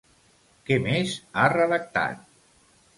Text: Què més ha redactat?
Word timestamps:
Què 0.69 0.79
més 0.87 1.15
ha 1.43 1.47
redactat? 1.55 2.29